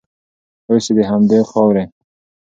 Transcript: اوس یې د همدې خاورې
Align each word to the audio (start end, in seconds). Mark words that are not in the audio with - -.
اوس 0.69 0.85
یې 0.89 0.93
د 0.97 0.99
همدې 1.09 1.39
خاورې 1.49 1.83